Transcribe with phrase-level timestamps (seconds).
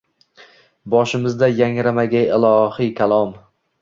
[0.93, 3.37] Boshimizda yangramagay ilohiy kalom.